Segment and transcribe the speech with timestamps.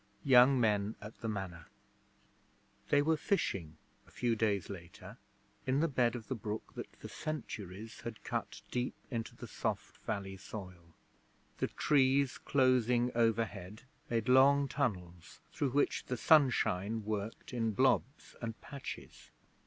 [0.23, 1.67] YOUNG MEN AT THE MANOR
[2.89, 3.77] They were fishing,
[4.07, 5.19] a few days later,
[5.67, 9.99] in the bed of the brook that for centuries had cut deep into the soft
[9.99, 10.95] valley soil.
[11.59, 18.59] The trees closing overhead made long tunnels through which the sunshine worked in blobs and
[18.59, 19.29] patches.